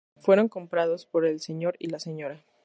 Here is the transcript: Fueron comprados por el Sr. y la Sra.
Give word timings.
Fueron 0.17 0.47
comprados 0.49 1.05
por 1.05 1.27
el 1.27 1.35
Sr. 1.39 1.75
y 1.77 1.89
la 1.89 1.99
Sra. 1.99 2.43